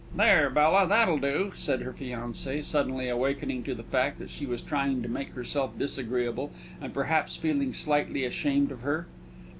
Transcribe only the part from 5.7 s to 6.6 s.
disagreeable,